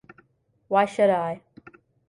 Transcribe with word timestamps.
Why 0.67 0.85
should 0.85 1.11
I? 1.11 1.43